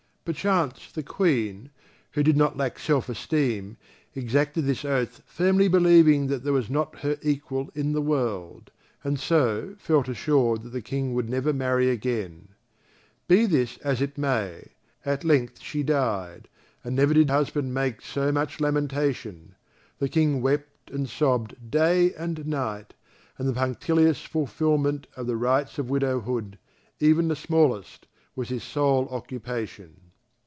[0.23, 1.71] Perchance, the Queen,
[2.11, 3.75] who did not lack self esteem,
[4.13, 8.69] exacted this oath firmly believing that there was not her equal in the world,
[9.03, 12.49] and so felt assured that the King would never marry again.
[13.27, 16.47] Be this as it may, at length she died,
[16.83, 19.55] and never did husband make so much lamentation;
[19.97, 22.93] the King wept and sobbed day and night,
[23.39, 26.59] and the punctilious fulfilment of the rites of widower hood,
[26.99, 28.05] even the smallest,
[28.35, 29.95] was his sole occupation.